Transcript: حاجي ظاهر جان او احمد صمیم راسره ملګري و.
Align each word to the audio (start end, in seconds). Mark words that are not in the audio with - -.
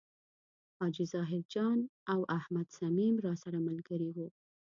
حاجي 0.79 1.03
ظاهر 1.13 1.41
جان 1.53 1.79
او 2.13 2.19
احمد 2.37 2.67
صمیم 2.79 3.15
راسره 3.25 3.57
ملګري 3.67 4.09
و. 4.15 4.17